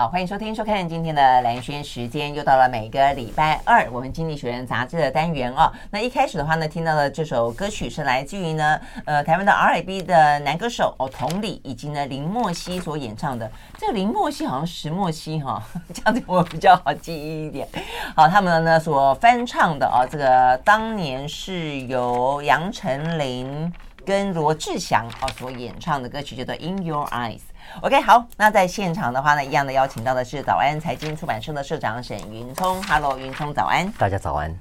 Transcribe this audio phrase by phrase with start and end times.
[0.00, 5.72] 好，欢迎收听、收看今天的蓝轩时间，又到了每个礼拜二，我们《经济学人》杂志的单元哦。
[5.90, 13.50] 那一开始的话呢，听到的这首歌曲是来自于呢，呃，台湾的 R&B 的男歌手哦，同理，以及呢林莫西所演唱的。
[13.76, 15.60] 这个林莫西好像石墨烯哈，
[15.92, 17.66] 这样子我比较好记忆一点。
[18.14, 23.72] 好，他们呢所翻唱的哦，这个当年是由杨丞琳
[24.06, 27.38] 跟罗志祥哦所演唱的歌曲，叫做《In Your Eyes》。
[27.80, 32.82] OK，好，那在现场的话呢，一样的邀请到的是早安财经出版社的社长沈云聪。
[32.84, 33.90] Hello，云聪，早安。
[33.92, 34.52] 大家早安。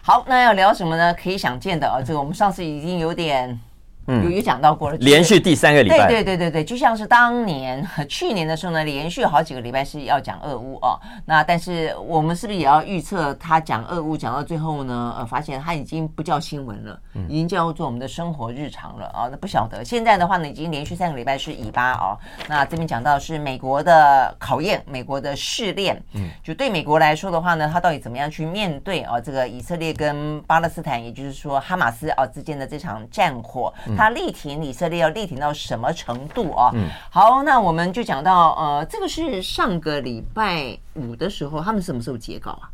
[0.00, 1.12] 好，那要聊什么呢？
[1.14, 3.60] 可以想见的啊，这个我们上次已经有点。
[4.08, 10.98] 嗯，有有讲到过了，连续第三个礼拜，对对对对对，就像是当年和去年的时候呢，连续好几个礼拜是要讲俄乌哦。
[11.26, 15.14] 那但是我们是不是也要预测他讲俄乌讲到最后呢？
[15.18, 19.28] 呃，发现他已经不叫新闻了，已经叫做我们的生活日常了啊。
[19.30, 22.16] 那不晓得现在的话呢，已经连续三个礼拜是以巴哦。
[22.48, 29.20] 那这边讲到是美国的考验，美国的试炼，嗯，就对美国来说的话呢，他到底怎么样去面对啊？
[29.20, 33.70] 这个以色列跟巴勒斯坦，也就是说哈马斯啊之间的这场战火。
[33.98, 36.70] 他力挺以色列要力挺到什么程度啊？
[36.74, 42.70] 嗯，好，那我们就讲到呃，这个是上个礼拜五的时候，他们什么时候截稿啊？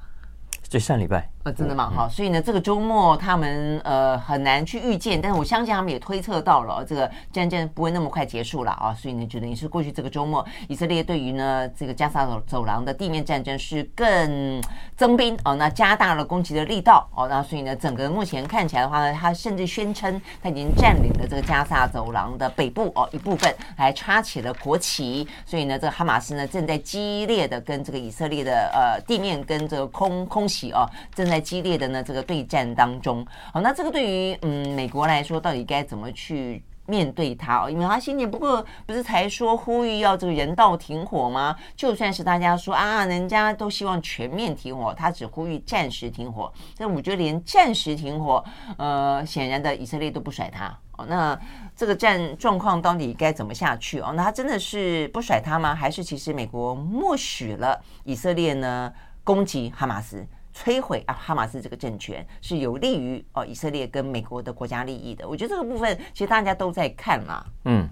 [0.69, 1.30] 就上礼拜。
[1.45, 1.92] 呃，真的吗？
[1.95, 14.59] 好，所以呢，这个周末他们呃很难去预见，但是我相信他们也推测到了这个战争不会那么快结束了啊，所以呢，就等于是过去这个周末，以色列对于呢这个加沙走走廊的地面战争是更
[14.97, 31.33] 增兵哦，那加大了攻击的力道哦，那所以呢，整个目前看起来的话呢，他甚至宣称他已经占领了这个加沙走廊的北部哦一部分，还插起了国旗，所以呢，这个哈马斯呢正在激烈的跟这个以色列的呃地面跟这个空空袭哦正在。
[31.34, 37.68] 在激烈的呢这个对战当中，好，那这个对于嗯美国来说，到底该怎么去面对它？
[37.68, 41.56] 因为他今年不过不是才说呼吁要这个人道停火吗？
[41.74, 46.52] 就算是大家说啊，人家都希望全面停火，他只呼吁暂时停火。
[46.77, 48.44] 但我觉得连暂时停火，
[48.77, 50.67] 呃，显然的以色列都不甩他。
[50.96, 51.36] 哦，那
[51.74, 53.98] 这个战状况到底该怎么下去？
[53.98, 55.74] 哦，那他真的是不甩他吗？
[55.74, 58.92] 还是其实美国默许了以色列呢
[59.24, 60.24] 攻击哈马斯？
[60.55, 65.29] 摧毁啊，哈马斯这个政权是有利于哦以色列跟美国的国家利益的。
[65.29, 67.45] 我觉得这个部分其实大家都在看啦。
[67.65, 67.89] 嗯，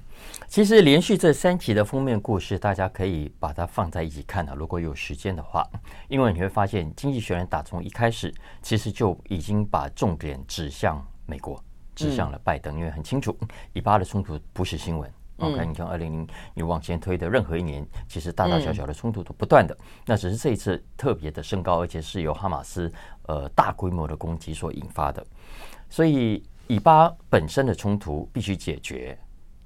[0.46, 4.54] 其实连续这三期的封面故事，大家可以把它放在一起看啊。
[4.54, 5.68] 如果有时间的话，
[6.08, 11.60] 因为你会发现，《经济学人》打从一开始其实就已经把重点指向美国，
[11.96, 13.36] 指向了拜登，因为很清楚，
[13.72, 15.10] 以巴的冲突不是新闻。
[15.38, 19.76] OK，你看二零零，你往前推的任何一年，其实大大小小的冲突都不断的，
[20.06, 22.92] 那只是这一次特别的升高，而且是由哈马斯
[23.26, 25.24] 呃大规模的攻击所引发的。
[25.88, 29.18] 所以以巴本身的冲突必须解决，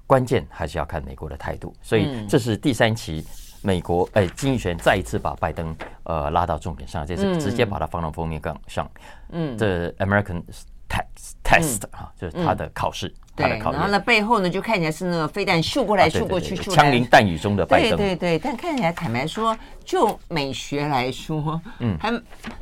[0.07, 1.73] 关键还是要看美国的态度。
[1.81, 3.23] 所以这是第三期
[3.61, 8.89] 美国哎，经济学再一次把拜登呃拉到重点上，这次直接把它放到封面杠上。
[9.29, 10.43] 嗯，这 American
[10.89, 13.13] Test Test 啊，就是他的考试。
[13.37, 17.95] 对，然后呢，背后呢就看起来是那个飞弹咻过来咻过去，枪林弹雨中的拜登。
[17.95, 19.55] 对对对，但看起来坦白说，
[19.85, 22.11] 就美学来说，嗯，还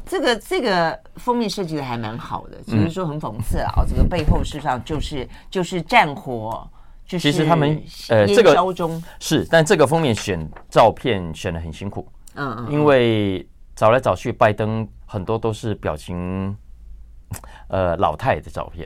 [0.06, 6.70] 这个这个封面设计的还蛮好的，只是说很讽刺啊，这个背后事实上就是就是战火，
[7.08, 8.54] 就是其实他们呃这个
[9.22, 13.48] 是，但这个封面选照片选的很辛苦，嗯嗯，因为
[13.78, 16.54] 找来找去，拜登很多都是表情
[17.70, 18.86] 呃老太的照片。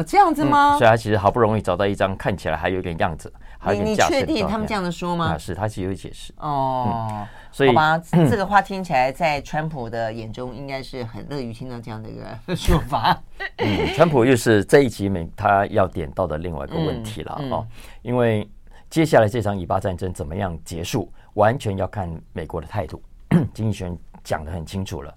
[0.00, 0.76] 哦，这样子吗？
[0.76, 4.14] 嗯、所以他其实好不容易找到一张看起来还有点样子，还有点架势。
[4.14, 5.34] 你确定他们这样的说吗？
[5.34, 6.32] 啊，是他其实有解释。
[6.38, 7.98] 哦、嗯，所以好吧，
[8.30, 13.20] 这个话听起来在川普的眼中应该是很乐于听到这样的一个说法。
[13.58, 17.66] 嗯，川普又是这一集美他要点到的另外一个问题了、哦，
[18.02, 18.48] 因为
[18.88, 23.02] 接下来这场以巴战争怎么样结束，完全要看美国的态度。
[23.54, 25.14] 经济学人讲的很清楚了。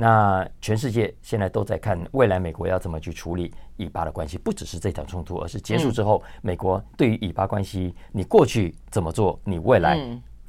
[0.00, 9.98] 那全世界现在都在看未来美国要怎么去处理以巴的关系，不只是这场冲突，而是结束之后，美国对于以巴关系，你过去怎么做，你未来。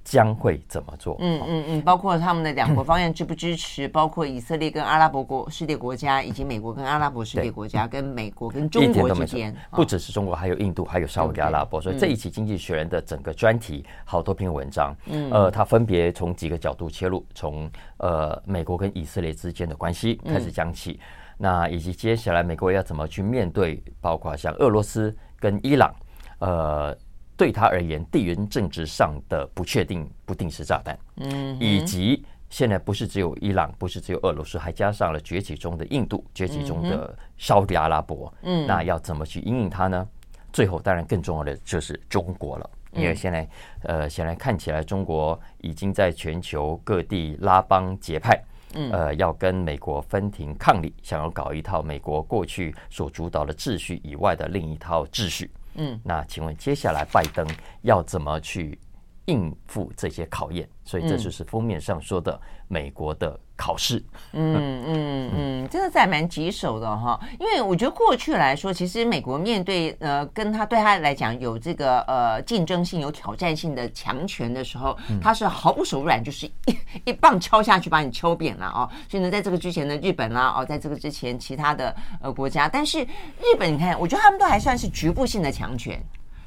[0.03, 1.15] 将会怎么做？
[1.19, 11.79] 嗯嗯嗯，包括他们的两国方案支不支持，包括以色列跟阿拉伯国世界国家，以及美国跟阿拉伯世界国家，跟美国跟中国之间，不只是中国，还有印度，还有沙乌地阿拉伯。
[11.79, 14.95] 所以这一期《经济学人》的整个专题，好多篇文章，
[15.31, 20.99] 呃，它分别从几个角度切入，从呃美国跟以色列之间的关系开始讲起，
[21.37, 25.93] 那以及接下来美国要怎么去面对，包括像俄罗斯跟伊朗，
[26.39, 26.97] 呃。
[27.41, 40.07] 对他而言，地缘政治上的不确定不定时炸弹，嗯，以及现在不是只有伊朗，不是只有俄罗斯，还加上了崛起中的印度，崛起中的沙特阿拉伯，嗯，那要怎么去应应它呢？
[40.53, 42.69] 最后，当然更重要的就是中国了。
[42.91, 43.49] 因为现在
[43.85, 48.39] 呃，现在看起来中国已经在全球各地拉帮结派，
[48.75, 55.49] 嗯，呃，要跟美国分庭抗礼，想要搞一套美国过去所主导的秩序以外的另一套秩序。
[55.75, 57.47] 嗯，那请问接下来拜登
[57.81, 58.77] 要怎么去
[59.25, 60.67] 应付这些考验？
[60.83, 64.03] 所以这就是封面上说的美国的考试。
[64.33, 67.19] 嗯嗯嗯，真的是还蛮棘手的哈。
[67.39, 76.75] 因为我觉得过去来说，其实美国面对呃跟他对他来讲有这个呃竞争性、有挑战性的强权的时候，他是毫不手软，就是一
[77.11, 78.89] 一棒敲下去把你敲扁了哦。
[79.09, 86.01] 所以呢，在这个之前呢日本啦哦，在这个之前其他的呃国家，但是日本你看，我觉得他们都还算是局部性的强权。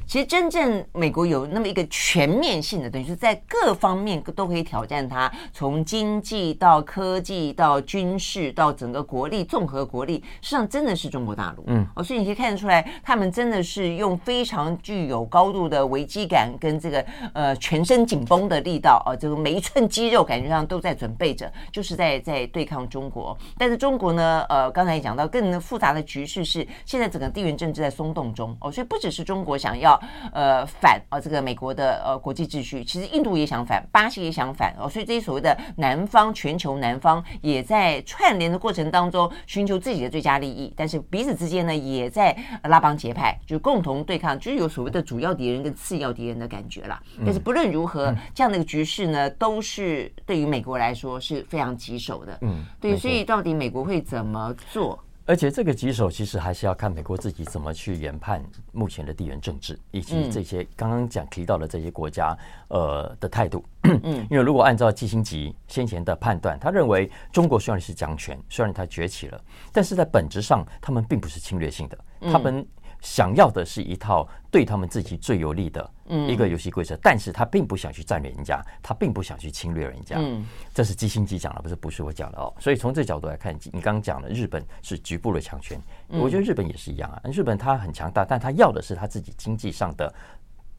[0.07, 11.65] 其实真正美国有那么一个全面性的，等于是在各方面都可以挑战它，从经济到科技到军事到整个国力综合国力，实际上真的是中国大陆。
[11.69, 23.37] 嗯，哦，所以你可以看得出来，他们真的是用非常具有高度的危机感跟这个呃全身紧绷的力道啊，这个每一寸肌肉感觉上都在准备着，就是在在对抗中国。
[23.57, 29.94] 但是中国呢，呃，刚才也讲到更复杂的局势是现在整个地缘政治在松动中哦，所以不只是中国想要。
[30.33, 47.01] 呃，反啊，这个美国的呃国际秩序，其实印度也想反，巴西也想反哦，所以这些所谓的南方全球南方也在串联的过程当中寻求自己的最佳利益，但是彼此之间呢也在拉帮结派，就共同对抗，就是有所谓的主要敌人跟次要敌人的感觉啦。
[47.25, 52.39] 但是不论如何，这样的一个局势呢，都是对于美国来说是非常棘手的。
[52.41, 54.99] 嗯，对，所以到底美国会怎么做？
[55.27, 58.43] 而且这个棘手其实还是要看美国自己怎么去研判
[58.73, 62.37] 目前的地缘政治，以及这些刚刚讲提到的这些国家
[62.69, 63.65] 呃的态度。
[63.83, 64.01] 嗯，
[64.31, 65.31] 因为如果按照基辛格
[65.69, 69.41] 先前的判断，他认为中国虽然是强权，虽然它崛起了，
[69.73, 71.99] 但是在本质上他们并不是侵略性的，
[72.33, 72.67] 他们。
[73.01, 80.17] 想要的是一套对他们自己最有利的一个游戏规则，但是他并不想去占领人家，他并不想去侵略人家。
[80.19, 82.53] 嗯，这是基辛基讲的，不是不是我讲的哦。
[82.59, 87.21] 所以从这角度来看，你刚刚讲的日本是局部的强权，我觉得日本也是一样啊。
[87.33, 90.13] 日本它很强大，但他要的是他自己经济上的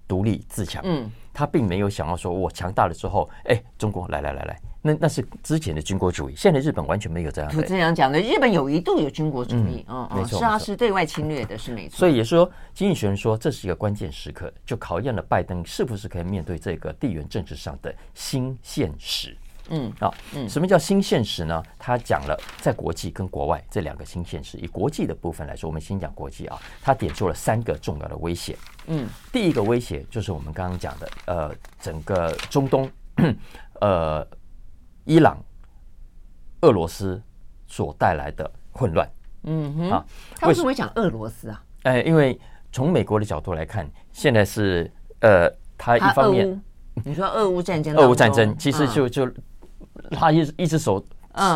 [0.08, 0.82] 独立自强。
[0.86, 4.60] 嗯，他并没有想要说我强大了之后，哎，中国来来来来。
[4.82, 7.52] 那那是之前的军国主义，现在日本完全没有这样。
[7.58, 11.98] 我这样讲的，日本有一度有军国主义，嗯，嗯，没错，是啊，是对外侵略的，是没错。
[11.98, 19.36] 所以也说，经济学人说这是一个关键时刻，就考验了拜登是不是可以面对这个地缘政治上的新现实。
[19.70, 21.64] 嗯，啊，嗯，什么叫新现实呢？
[21.80, 24.58] 他讲了在国际跟国外这两个新现实。
[24.58, 28.58] 以国际的部分来说，我们先讲国际啊，他点出了三个重要的威胁。
[28.88, 32.90] 嗯，第一个威胁就是我们刚刚讲的，呃，整个中东，
[33.82, 34.26] 呃。
[35.08, 35.38] 伊朗、
[36.62, 37.22] 俄罗斯
[37.68, 39.08] 所带来的混乱，
[39.44, 41.64] 嗯哼，啊，他为什么会讲俄罗斯啊？
[41.84, 42.40] 哎，因为
[42.72, 45.48] 从美国的角度来看，现在是呃，
[45.78, 46.60] 他一方面，
[47.04, 49.32] 你说俄乌战争，俄乌战争其实就就
[50.12, 51.04] 他一一只手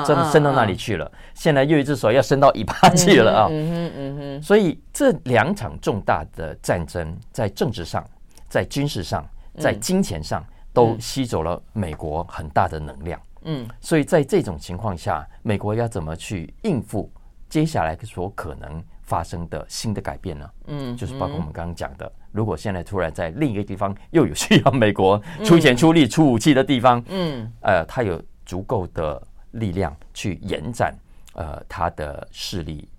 [0.06, 8.06] 伸伸到那里去了，现在又一只手要伸到尾巴去了啊，嗯哼嗯哼，所以这两场重大的战争，在政治上、
[8.50, 9.26] 在军事上、
[9.58, 10.44] 在金钱上，
[10.74, 13.20] 都吸走了美国很大的能量。
[13.44, 17.10] 嗯，所以在这种情况下，美国要怎么去应付
[17.48, 20.50] 接下来所可能发生的新的改变呢？
[20.68, 30.96] 嗯，就是包括我们刚刚讲的，如果现在突然在另一个地方又有需要美国出钱出力出武器的地方，嗯，呃，他有足够的力量去延展
[31.36, 32.90] 呃他的势力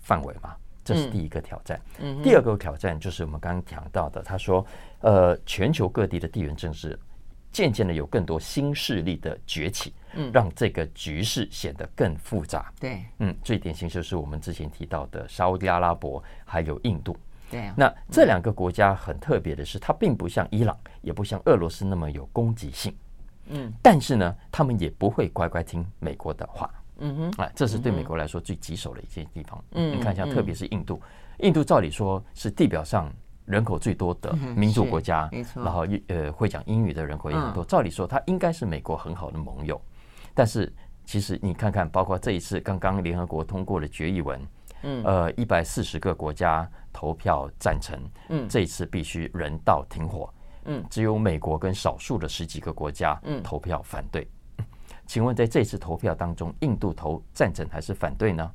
[0.00, 0.54] 范围嘛？
[0.84, 1.80] 这是第一个挑战。
[1.98, 4.66] 嗯，第二个挑战就是我们刚刚讲到的，他说，
[5.00, 6.98] 呃，全球各地的地缘政治。
[7.50, 12.70] 渐渐的有更多新势力的崛起，嗯，让这个局势显得更复杂。
[12.78, 17.16] 对，嗯，最典型就是我们之前提到的沙乌地阿拉伯还有印度。
[17.50, 22.94] 对啊，那这两个国家很特别的是，它并不像伊朗，也不像俄罗斯那么有攻击性。
[23.48, 26.70] 嗯，但是呢，他们也不会乖乖听美国的话。
[26.98, 29.62] 嗯哼，啊，这是对美国来说最棘手的一些地方。
[29.72, 31.00] 嗯，你看一下，特别是印度，
[31.38, 33.12] 印度照理说是地表上。
[33.48, 37.64] 人口最多的民主国家，没错、然后呃会讲英语的人口也很多。
[37.64, 39.80] 嗯、照理说，它应该是美国很好的盟友。
[40.34, 40.70] 但是
[41.06, 44.46] 其实你看看，包括这一次刚刚联合国通过的决议文，
[44.82, 50.30] 嗯，呃，一百四十个国家投票赞成，嗯，这一次必须人道停火，
[50.64, 54.28] 嗯，只有美国跟少数的十几个国家，嗯，投票反对。
[54.58, 54.64] 嗯、
[55.06, 58.50] 请问在这次投票当中，印度投赞成还是反对呢？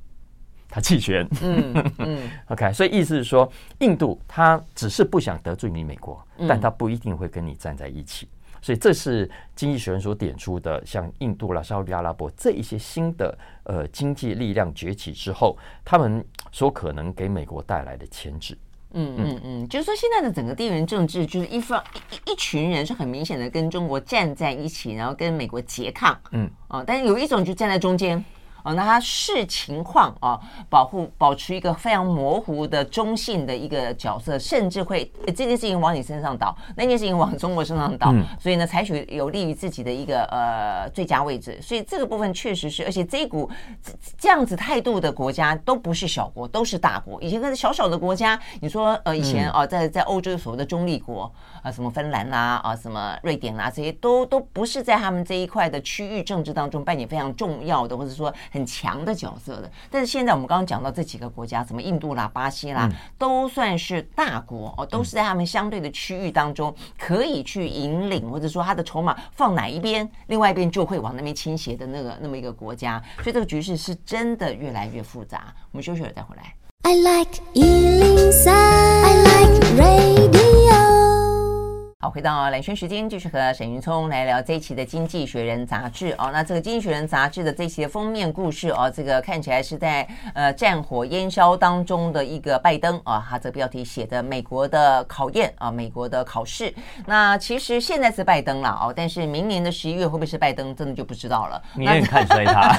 [0.69, 3.47] 他弃权，嗯嗯， OK，所以意思是说，
[3.79, 8.27] 印度他只是不想得罪你美国，但他不一定会跟你站在一起。
[8.59, 18.57] 所以这是经济学人所点出的，像印度啦、沙乌地阿拉伯这一些新的呃经济力量崛起之后，他们所可能给美国带来的牵制。
[18.93, 19.41] 嗯嗯。
[19.43, 21.83] 嗯，就是说现在的整个地缘政治，就是一方
[22.25, 26.49] 一一群人是很明显的跟中国站在一起，然后跟美国拮抗，嗯。
[26.67, 28.23] 啊，但是有一种就站在中间。
[28.63, 30.39] 哦，那他视情况啊，
[30.69, 41.59] 保护保持一个非常模糊的中性的一个角色，甚至会这件事情往你身上倒，那件事情往中国身上倒，嗯、所以呢，采取有利于自己的一个呃最佳位置。
[41.61, 43.49] 所以这个部分确实是，而且这一股
[44.17, 47.21] 这样子态度的国家都不是小国，都是大国。
[47.21, 58.33] 以前那个小小的国家，你说呃以前啊、呃，在在欧洲所谓的中立国啊、呃，什么芬兰啦啊、呃，什么瑞典啦、啊，这些都都不是在他们这一块的区域政治当中扮演非常重要的，或者说。
[58.53, 75.51] 很强的角色的，但是现在我们刚刚讲到这几个国家，什么印度啦、巴西啦，都算是大国哦，都是在他们相对的区域当中可以去引领，或者说他的筹码放哪一边，另外一边就会往那边倾斜的那个那么一个国家，所以这个局势是真的越来越复杂。
[75.71, 76.53] 我们休息了再回来。
[76.83, 80.42] I like 103, I like radio
[82.03, 86.29] 好，回到蓝轩时间，继续和沈云聪来聊这一期的《经济学人》杂志哦。
[86.33, 96.75] 那这个《经济学人》杂志的这一期的封面故事哦，这个看起来是在呃战火烟硝当中的一个拜登啊，他这个标题写的“美国的考验”啊，美国的考试。
[97.05, 101.63] 那其实现在是拜登了哦，但是明年的十一月会不会是拜登，真的就不知道了。
[101.73, 102.75] 你愿意看衰他？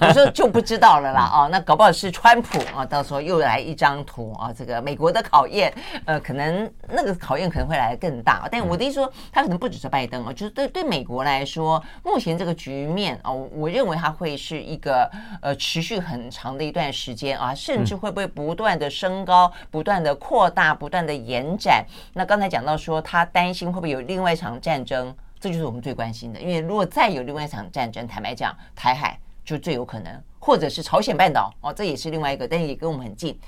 [0.00, 1.48] 我说就不知道了啦哦。
[1.48, 5.72] 那搞不好是川普啊，到时候又来一张图啊，这个美国的考验，
[6.06, 8.63] 呃，可能那个考验可能会来得更大，但。
[8.68, 21.84] 我的意思说，他可能不只是拜登哦，就是对对美国来说，目前这个局面哦，我认为它会是一个呃持续很长的一段时间啊，甚至会不会不断的升高、不断的扩大、不断的延展。
[22.14, 26.40] 那刚才讲到说，他担心会不会有另外一场战争，这就是我们最关心的。
[26.40, 33.38] 因为如果再有另外一场战争，坦白讲，台海就最有可能，或者是朝鲜半岛哦，这也是另外一个，但也跟我们很近。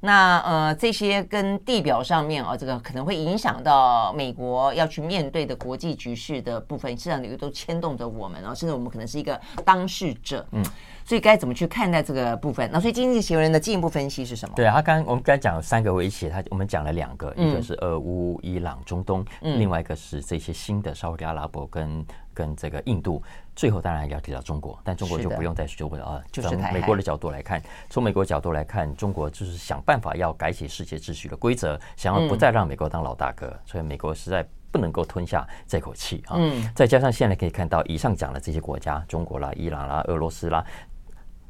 [0.00, 10.46] 那呃，这些跟地表上面啊，这个可能会影响到美国要去面对的国际局势的部分，实际上里都牵动着我们啊，甚至我们可能是一个当事者。
[10.52, 10.64] 嗯，
[11.04, 12.68] 所以该怎么去看待这个部分？
[12.72, 14.54] 那所以经济学人的进一步分析是什么？
[14.56, 22.02] 对啊，他刚我们刚才讲了三个威胁，他我们讲了两个，一个是俄乌、伊朗、中东，另外一个是这些新的沙乌地阿拉伯跟
[22.40, 23.22] 跟这个印度。
[23.54, 26.22] 最后当然要提到中国，但中国就不用再说了啊。
[26.32, 36.38] 从美国的角度来看，从美国角度来看，中国就是想办法要改写世界秩序的规则，想要不再让美国当老大哥，所以美国实在不能够吞下这口气啊。
[36.74, 40.64] 再加上现在可以看到，以上讲的这些国家，中国啦、伊朗啦、俄罗斯啦、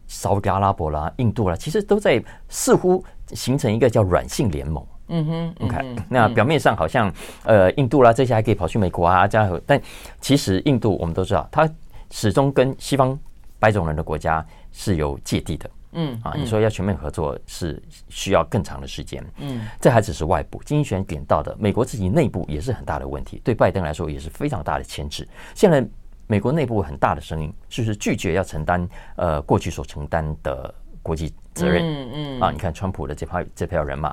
[0.08, 4.84] 沙特阿拉伯啦、印度啦，其实都在似乎形成一个叫软性联盟。
[5.10, 7.12] 嗯哼，OK，那表面上好像
[7.44, 9.78] 呃，印度啦这些还可以跑去美国啊，这样，但
[10.20, 11.68] 其实印度我们都知道它。
[12.12, 13.16] 始终跟西方
[13.60, 20.60] 白种人的国家是有芥蒂的，嗯啊，你说要全面合作是需要更长的时间，嗯，这还只是外部。
[20.64, 25.24] 经济学人点到的，美国自己内部也是很大的问题，对拜登来说也是非常大的牵制。
[25.54, 25.86] 现在
[26.26, 34.12] 美国内部很大的声音就是拒绝要承担呃过去所承担的国际责任，嗯嗯啊，你看川普的这派这票人马，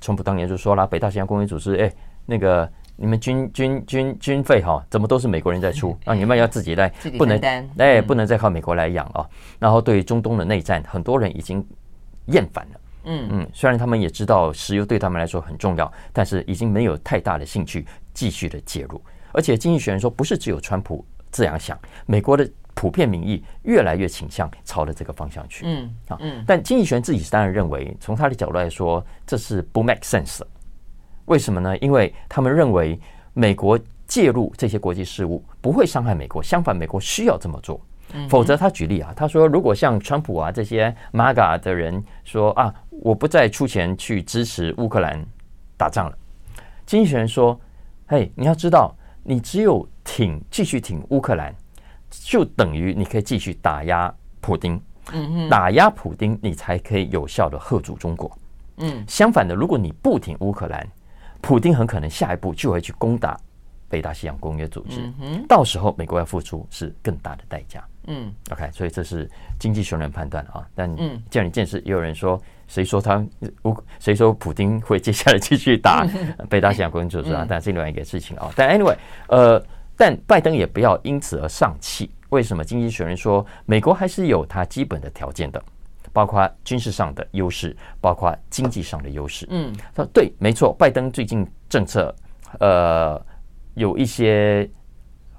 [0.00, 1.92] 川普当年就说了，北大西洋公约组织，哎，
[2.26, 2.70] 那个。
[3.02, 6.12] 你们军军军军费哈，怎么都是美国人在出啊？
[6.12, 7.40] 你们要自己来，不能
[7.78, 9.26] 哎，不能再靠美国来养啊。
[9.58, 11.66] 然后对于中东的内战，很多人已经
[12.26, 12.80] 厌烦了。
[13.04, 19.00] 嗯嗯，虽然他们也知道石油对他们来说很重要，但是已经没有太大的兴趣继续的介入。
[19.32, 25.64] 而且经济学人说，不是只有川普这样想，美国的普遍民意越来越倾向朝着这个方向去。
[25.66, 26.44] 嗯啊，嗯。
[26.46, 30.46] 但经济学人自己当然认为，从他的角度来说，这是不 make sense 的。
[31.26, 31.76] 为什么呢？
[31.78, 32.98] 因为他们认为
[33.32, 37.80] 美国介入这些国际事务不会伤害美国，相反，美国需要这么做。
[38.28, 45.24] 否则，他举例啊，他说，如果像川普啊这些 MAGA 的人说啊，我不再出钱去支持乌克兰
[45.76, 46.18] 打仗了。
[46.84, 47.60] 经济学人说，
[48.08, 51.54] 嘿，你要知道，你只有挺继续挺乌克兰，
[52.10, 54.80] 就等于你可以继续打压普丁。
[55.48, 58.30] 打压普丁，你才可以有效的吓阻中国。
[58.76, 60.86] 嗯，相反的，如果你不挺乌克兰，
[61.40, 63.36] 普丁很可能下一步就会去攻打
[63.88, 65.12] 北大西洋公约组织，
[65.48, 67.82] 到时候美国要付出是更大的代价。
[68.06, 70.64] 嗯，OK，所以这是经济学人判断啊。
[70.74, 70.94] 但
[71.28, 73.24] 见仁见智，也有人说，谁说他
[73.64, 76.06] 乌，谁说普丁会接下来继续打
[76.48, 77.44] 北大西洋公约组织啊？
[77.48, 78.48] 但是另外一个事情啊。
[78.54, 78.96] 但 anyway，
[79.28, 79.62] 呃，
[80.00, 82.10] 但拜登也不要因此而丧气。
[82.30, 82.64] 为什么？
[82.64, 85.62] 经济学人说，美国还是有它基本的条件的。
[86.12, 89.46] 包括军事上的优势，包括经济上的优势。
[89.50, 90.74] 嗯，他说对，没错。
[90.78, 92.12] 拜登最近政策，
[92.60, 93.20] 呃，
[93.74, 94.68] 有一些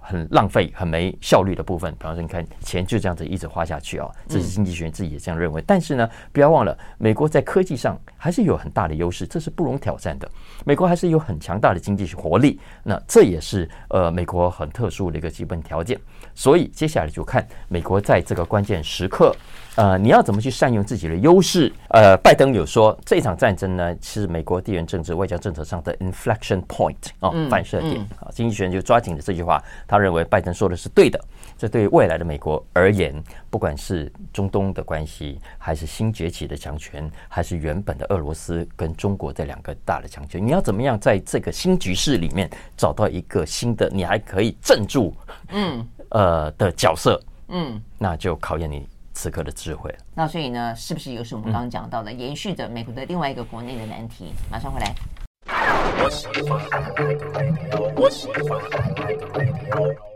[0.01, 5.63] 很浪费、很没效率的部分，比方说，你看钱就这样子一直花下去啊，这是经济学人自己也这样认为。
[5.65, 10.29] 但是呢，不要忘了，美国在科技上还是有很大的优势，这是不容挑战的。
[10.65, 16.00] 美国还是有很强大的经济活力，那这也是呃美国很特殊的一个基本条件。
[16.34, 19.36] 所以接下来就看美国在这个关键时刻，
[19.75, 21.71] 呃，你要怎么去善用自己的优势？
[21.89, 28.27] 呃，拜登有说，这场战争呢，是美国地缘政治、外交政策上的 inflection point 哦，反射点啊。
[28.31, 31.19] 经济学人就抓紧了这句话，他认为拜登说的是对的。
[31.57, 33.13] 这对未来的美国而言，
[33.49, 45.13] 不管是中东的关系，还是新崛起的强权，还是原本的俄罗斯跟中国这两个大的强权，你要怎么样在这个新局势里面找到一个新的，你还可以镇住，
[45.49, 48.85] 嗯，呃的角色，嗯，那就考验你。
[49.13, 54.33] 此刻的智慧，那所以呢，是不是又是我们刚刚讲到的，延续着美国的另外一个国内的难题？
[54.49, 54.93] 马上回来。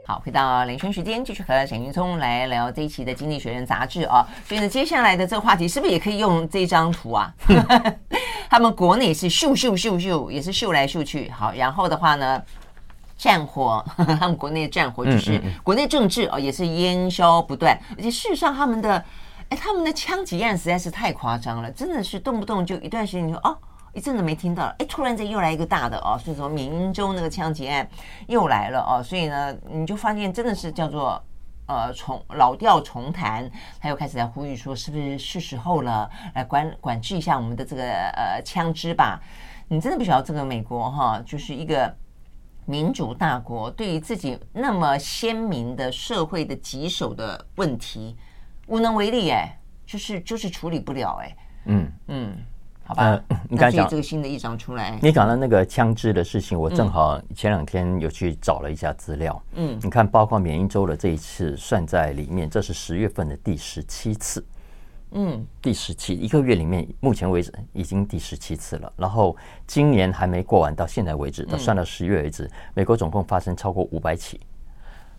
[0.08, 4.26] 好，回到连线时间，继续和沈云聪来聊这一期的《经济学人》杂志啊。
[4.46, 7.34] 所以呢，接下来的这个话题是不是也可以用这张图啊？
[8.50, 11.30] 他们国内是秀秀秀秀，也是秀来秀去。
[11.30, 12.42] 好，然后的话呢？
[13.18, 13.84] 战火，
[14.20, 17.80] 他们国内的战火就是国内政治哦，也是烟消不断。
[17.98, 19.04] 而且事实上，他们的
[19.50, 23.58] 哎，他们的枪击案实在是太夸张了，真的是动不动就一段时间你说哦，
[23.94, 27.88] 一阵子没听到，哎，突然间又来一个大的哦，所以说缅因州那个枪击案
[28.28, 31.24] 又来了哦，所以呢，你就发现真的是叫做
[31.68, 39.22] 呃重老调重弹，他又开始在呼吁说，是不是是时候了，来管管制一下我们的这个呃枪支吧？
[39.70, 41.96] 你真的不晓得这个美国哈，就是一个。
[42.66, 48.16] 民主大国对于自己那么鲜明的社会的棘手的问题
[48.68, 52.38] 无能为力哎，就是就是处理不了哎，嗯嗯，
[52.84, 64.44] 好吧，呃、你刚才讲这个新的议长出来，你讲到那个枪支的事情，我正好前两天有去找了一下资料，嗯，你看，包括缅因州的这一次算在里面，这是十月份的第十七次。
[65.18, 68.92] 嗯，第十七一个月里面，目前为止已经第十七次了。
[68.98, 74.40] 然后今年还没过完，到现在为止，到算到十月为止，美国总共发生超过五百起。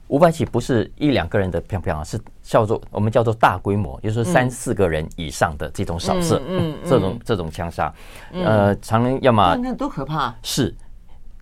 [0.09, 7.93] 五百起不是一两个人的砰砰，是叫做我们叫做大规模，就是三四个人以上的这种扫射，嗯，这种这种枪杀，
[8.32, 10.73] 呃，常人要么那多可怕是，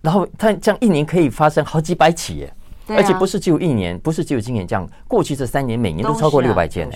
[0.01, 2.53] 然后他这样一年可以发生好几百起耶。
[2.89, 6.95] 而且不是只有一年，不是只有今年这样，过去这三年每年都超过六百件呢。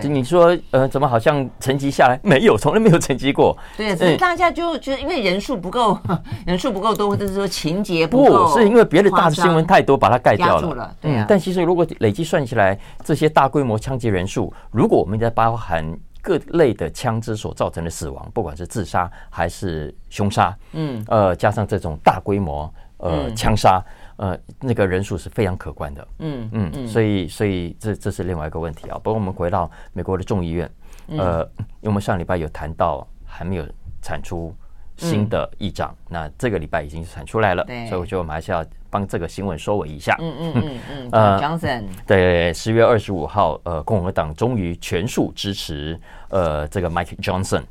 [0.00, 2.18] 是，你说呃，怎么好像沉积下来？
[2.24, 3.56] 没有，从来没有沉积过。
[3.76, 5.98] 对，所以大家就觉得因为人数不够，
[6.46, 10.94] 人数不够多，或者是说情节不是因为别的大的新闻太多把它盖掉了。
[11.00, 11.24] 对啊。
[11.28, 23.82] 但其实如果累计算起来，这些大规模枪击人数，如果我们在包含各类的枪支所造成的死亡，不管是自杀还是凶杀，嗯，呃，加上这种大规模呃枪杀。
[24.20, 29.00] 呃，那个人数是非常可观的，嗯嗯嗯，所以所以这这是另外一个问题啊。
[29.02, 30.70] 不过我们回到美国的众议院，
[31.16, 33.64] 呃，因为我们上礼拜有谈到还没有
[34.02, 34.54] 产出
[34.98, 40.14] 新的议长，那这个礼拜已经产出来了，所以我觉得我们还是要帮这个新闻收尾一下。
[40.20, 47.62] 嗯 嗯嗯嗯，呃，Johnson， 对，十月二十五号，呃，共和党终于全数支持呃这个 Mike Johnson。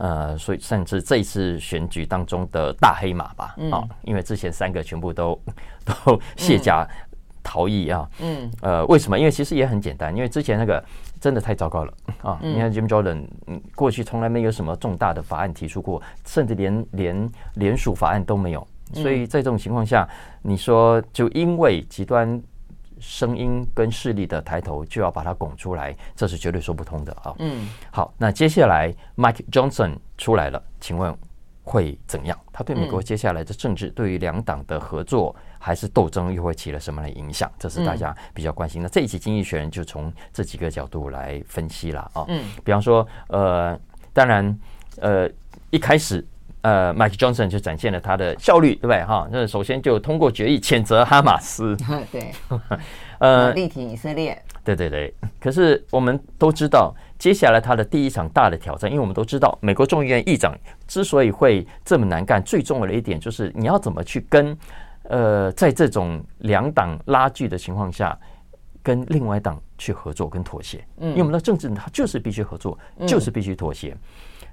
[0.00, 5.38] 呃，所以甚至这一次选举当中的大黑马吧，啊、因为之前三个全部都
[5.84, 6.88] 都卸甲
[7.42, 9.18] 逃逸啊，嗯，呃，为什么？
[9.18, 10.82] 因为其实也很简单，因为之前那个
[11.20, 12.38] 真的太糟糕了啊！
[12.42, 20.08] 你看 Jim Jordan，嗯，过去从来没有什么重大的法案提出过，甚至连连连署法案都没有，所以在这种情况下，
[20.40, 22.42] 你说就因为极端。
[23.00, 27.34] 声音跟势力的抬头，就要把它拱出来，这是绝对说不通的啊。
[27.38, 31.16] 嗯，好，那接下来 Mike Johnson 出来了，请问
[31.64, 32.38] 会怎样？
[32.52, 37.50] 他对美国接下来的政治，对于两党的合作还是斗争，又会起了什么样的影响？
[37.58, 38.88] 这是大家比较关心的。
[38.88, 42.24] 这一期《经济学人》就从这几个角度来分析了啊。
[42.28, 43.78] 嗯，比方说，呃，
[44.12, 44.58] 当然，
[45.00, 45.28] 呃，
[45.70, 46.26] 一开始。
[46.62, 49.02] 呃，Mike Johnson 就展现了他的效率，对不对？
[49.04, 51.76] 哈，那首先就通过决议谴责哈马斯，
[52.12, 52.32] 对，
[53.18, 55.12] 呃，力挺以色列，对对对。
[55.40, 60.54] 可是我们都知道，接下来他的第一场大的挑战，因为我们都知道，美国众议院议长
[60.86, 64.56] 之所以会这么难干，最重要的一点就是你要怎么去跟
[65.04, 68.16] 呃，在这种两党拉锯的情况下，
[68.82, 70.84] 跟另外一党去合作跟妥协。
[70.98, 73.96] 嗯，因为我们的政治它就是必须合作，就是必须妥协。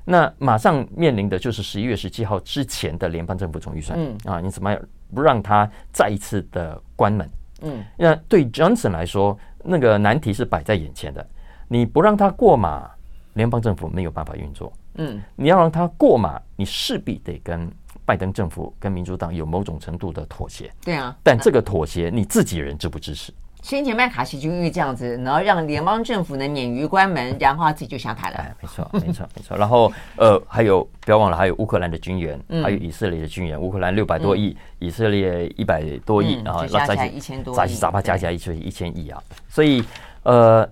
[0.09, 4.73] 那马上面临的就是十一月十七号之前的联邦政府总预算，嗯啊，你怎么
[5.13, 7.29] 不让他再一次的关门？
[7.61, 11.27] 嗯，那对 Johnson 来说，那个难题是摆在眼前的，
[11.67, 12.89] 你不让他过马，
[13.33, 14.71] 联邦政府没有办法运作。
[14.95, 17.69] 嗯，你要让他过马，你势必得跟
[18.05, 20.71] 拜登政府跟民主党有某种程度的妥协。
[20.85, 23.33] 对啊，但这个妥协你自己人支不支持？
[23.67, 28.37] 先前麦卡锡就因为这样子，然后让联邦政府呢免于关门，然后他自己就下台了。
[28.37, 29.57] 哎，没错，没错， 没错。
[29.57, 33.59] 然后呃，还有不要忘了，还有乌克兰的军援，还有以色列的军援。
[33.59, 39.21] 乌克兰六百多亿，以色列一百多亿，然后加起来一千多，杂七杂八加起来就是一千亿啊。
[39.49, 39.83] 所以
[40.23, 40.65] 呃，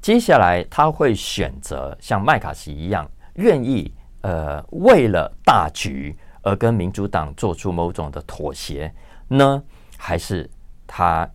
[0.00, 8.94] 接下来他会选择像麦卡锡一样，愿意呃为了大局而跟民主党做出某种的妥协
[9.26, 9.60] 呢，
[9.96, 10.48] 还是
[10.86, 11.28] 他？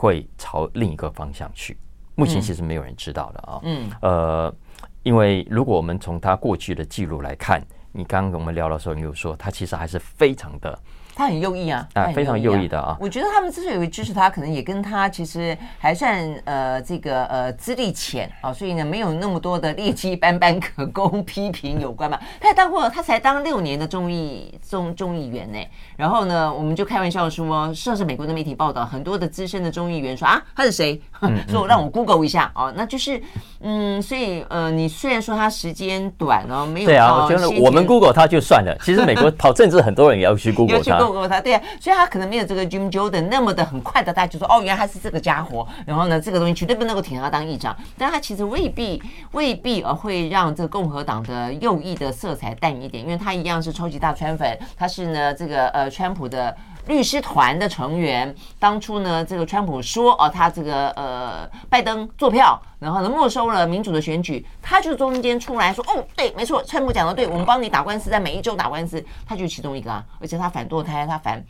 [0.00, 1.76] 会朝另一个方向去，
[2.14, 3.60] 目前其实没有人知道的啊。
[3.64, 4.54] 嗯，呃，
[5.02, 10.78] 因为如果我们从他过去的记录来看，你刚刚我们聊的时候，你有说他其实还是非常的。
[11.20, 12.96] 他很右翼啊，啊，非常右翼的啊。
[12.98, 22.18] 我觉得他们之所以会支持他，可能也跟他其实还算呃这个呃资历浅啊，所以呢没有那么多的劣迹斑斑可供批评有关嘛。
[22.40, 25.58] 他也当过，他才当六年的众议众众议员呢。
[25.98, 30.98] 然后呢，我们就开玩笑说，涉是美国的媒体报道，很多的资深的众议员说啊，他是谁？
[31.48, 33.20] 说让我 Google 一下哦，那就是
[33.60, 38.74] 嗯，所以呃，你虽然说他时间短哦，没有对啊，我觉得我们 Google 他就算了。
[38.80, 41.09] 其实美国跑政治，很多人也要去 Google 他。
[41.12, 56.56] 过他，对啊，所以他可能没有这个 Jim Jordan 那么的很快的，大家就说哦，原来他是这个家伙，然后呢，这个东西绝对不能够挺他当议长，但他其实未必未必呃会让这个共和党的右翼的色彩淡一点，因为他一样是超级大川粉，他是呢这个呃川普的
[56.90, 71.06] 律师团的成员，当初呢这个川普说哦，他这个呃拜登作票，然后呢没收了民主的选举，他就中间出来说哦，对，没错，川普讲的对，我们帮你打官司，在每一州打官司，他就其中一个啊，而且他反堕胎。
[71.06, 71.42] 他反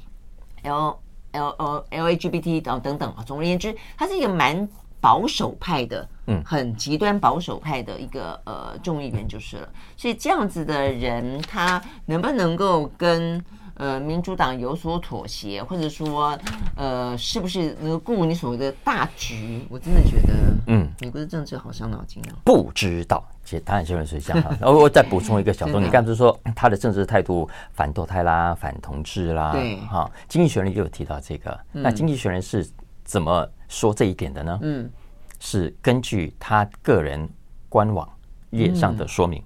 [0.63, 0.99] L
[1.33, 4.69] L L L A G B T 等等等啊，总而言之，他是一个蛮
[5.01, 9.69] 保守派的，嗯，很极端保守派的一个呃众议员就是了。
[9.97, 13.43] 所以这样子的人，他能不能够跟？
[13.81, 16.39] 呃，民主党有所妥协，或者说，
[16.77, 19.65] 呃，是不是能够顾你所谓的大局？
[19.71, 20.35] 我真的觉得，
[20.67, 22.37] 嗯，美国的政治好伤脑筋啊。
[22.45, 24.57] 不知道，其实答案就是这样。
[24.61, 31.59] 然后我再补充一个小东西，你刚才说他的政治态度反堕胎啦，反同志啦，对，哈、哦，经济学人也有提到这个。
[31.73, 32.69] 嗯、那经济学人是
[33.03, 34.59] 怎么说这一点的呢？
[34.61, 34.91] 嗯，
[35.39, 37.27] 是根据他个人
[37.71, 38.07] 官网
[38.51, 39.41] 页上的说明。
[39.41, 39.45] 嗯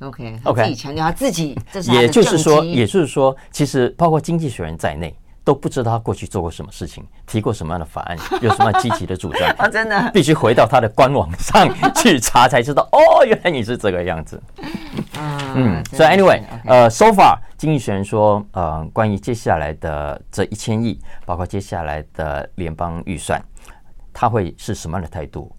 [0.00, 9.66] OK，他自己强调他自己，这是也就是说，也就是说，其实包括经济学人在内都不知道他过去做过什么事情，提过什么样的法案，有什么积极的主张啊！
[9.72, 12.86] 真的，必须回到他的官网上去查才知道。
[12.92, 14.42] 哦，原来你是这个样子。
[15.54, 23.42] 嗯，所以 anyway，呃，so far，经济学人说，呃，关于接下来的这一千亿，包括接下来的联邦预算，
[24.12, 25.50] 他会是什么样的态度？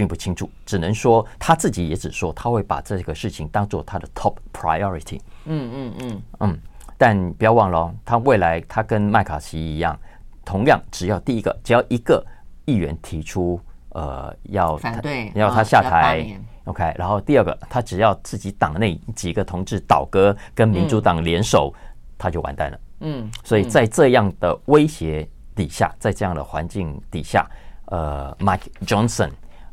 [0.00, 5.20] 并不清楚，只能说他自己也只说他会把这个事情当做他的 top priority。
[5.44, 6.58] 嗯嗯嗯嗯，
[6.96, 9.94] 但不要忘了哦，他未来他跟麦卡锡一样，
[10.42, 12.24] 同样只要第一个，只要一个
[12.64, 13.60] 议员提出
[13.90, 16.26] 呃要反对，要他下台
[16.64, 21.74] ，OK，然后第二个他只要自己党内几个同志倒戈跟民主党联手，
[22.16, 22.80] 他就完蛋了。
[23.00, 27.46] 嗯，所以在这样的威胁底下，在这样的环境底下，
[27.88, 29.28] 呃，Mike Johnson。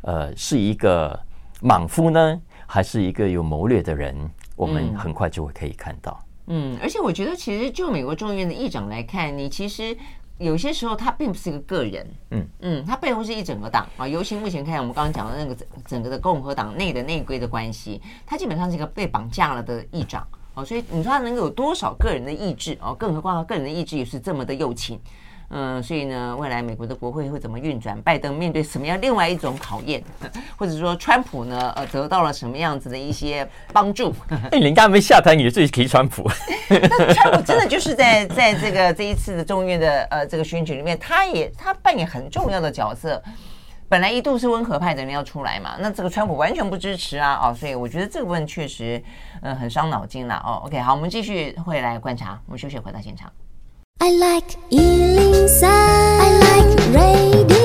[0.08, 1.20] 呃，是一个
[1.60, 4.16] 莽夫呢，还是一个有谋略的人？
[4.56, 6.18] 我们很快就会可以看到。
[6.46, 9.96] 嗯，而且我觉得，其实就美国众议院的议长来看，你其实
[10.38, 12.08] 有些时候他并不是一个个人。
[12.32, 14.08] 嗯嗯，他背后是一整个党啊。
[14.08, 20.64] 尤其目前看，我们刚刚讲的那个整整个的共和党内的内规的关系，他基本上是一个被绑架了的议长哦。
[20.64, 22.96] 所以你说他能够有多少个人的意志哦？
[22.98, 24.98] 更何况他个人的意志也是这么的右倾。
[25.50, 28.02] 嗯，所以呢，未来美国的国会会怎么运转？
[28.02, 30.04] 拜登面对什么样另外一种考验，
[30.58, 31.72] 或者说川普呢？
[31.76, 34.14] 呃，得到了什么样子的一些帮助？
[34.52, 36.30] 哎，人家还没下台，你就自己提川普？
[36.70, 43.24] 那川普真的就是在在这个这一次的众议院的呃这个选举里面，他也他扮演很重要的角色。
[43.90, 49.02] 本来一度是温和派的人要出来嘛，那这个川普完全不支持啊，哦，所以我觉得这个部分确实
[49.42, 50.64] 嗯很伤脑筋了哦。
[50.66, 53.32] OK，好，我们继续会来观察，我们休息回到现场。
[54.00, 57.58] I like 103, I like radio。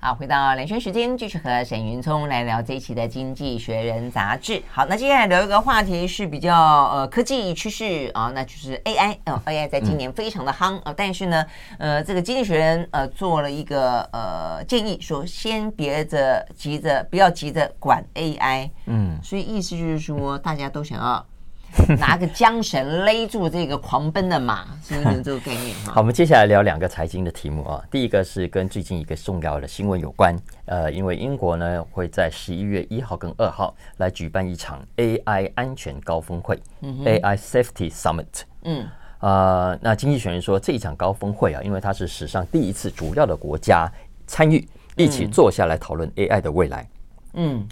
[0.00, 4.62] 好，回到连线时间，继续和沈云聪来聊这一期的《经济学人》杂志。
[4.70, 11.44] 好，那接下来聊一个话题是比较呃科技趋势啊，那就是 AI 呃 AI 在今年非常的夯啊，但是呢，
[11.78, 18.70] 呃，这个《经济学人》呃做了一个呃建议，说先别着急着，不要急着管 AI。
[18.86, 21.26] 嗯，所以意思就是说，大家都想要。
[21.98, 25.74] 拿个缰绳勒住这个狂奔的马，是不是这个概念？
[25.86, 27.82] 好，我们接下来聊两个财经的题目啊。
[27.90, 38.42] 第一个是跟最近一个重要的新闻有关，呃，因为英国呢会在十一月一号跟二号来举办一场 AI 安全高峰会，嗯，AI Safety Summit。
[38.64, 38.86] 嗯，
[39.20, 43.90] 呃，那经济学人说这一场高峰会啊，因为它是史上第一次主要的国家
[44.26, 46.82] 参与，一起坐下来讨论 AI 的未来。
[46.82, 47.01] 嗯，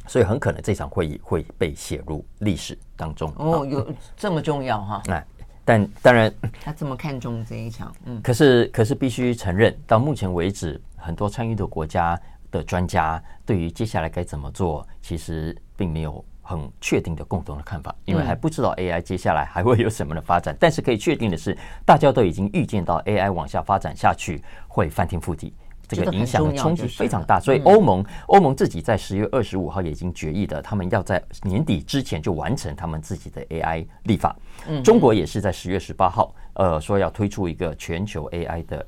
[0.06, 3.32] 所以很可能这场会议会被写入历史当中。
[3.36, 5.02] 哦，有这么重要哈？
[5.08, 5.24] 哎，
[5.64, 12.18] 但当然，他这么看重这一场，嗯，可是可是必须承认，到目前为止，很多参与的国家
[12.50, 20.56] 的专家对于接下来该怎么做，其实并没有很确定的共同的看法，因为还不知道 AI 接下来还会有什么的发展。
[20.58, 25.54] 但是可以确定的是，大家都已经预见到 AI 往下发展下去会翻天覆地。
[25.96, 34.36] 这个影响的冲击非常大，所以欧盟欧盟自己在十月二十五号也已经决议的，他们要在年底之前就完成他们自己的 AI 立法。
[34.84, 38.86] 中国也是在十月十八号，呃，说要推出一个全球 AI 的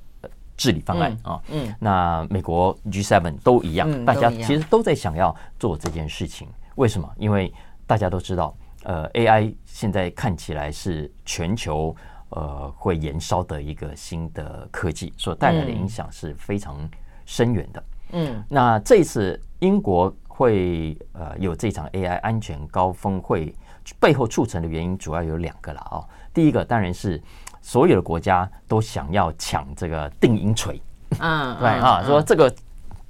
[0.56, 1.40] 治理方案啊。
[1.50, 6.48] 嗯，那美国 G7 都一样，大家其实都在想要做这件事情。
[6.76, 7.10] 为什么？
[7.18, 7.52] 因为
[7.86, 11.94] 大家都知道，呃，AI 现在看起来是全球。
[12.32, 16.76] 呃，会燃烧的一个新的科技所带来的影响是非常
[17.24, 17.84] 深远的。
[18.12, 23.54] 嗯，那这一次英国会呃有这场 AI 安全高峰会
[24.00, 26.08] 背后促成的原因主要有两个了啊、哦。
[26.34, 27.22] 第一个当然是
[27.60, 30.80] 所有的国家都想要抢这个定音锤，
[31.20, 32.54] 嗯， 对啊，说这个。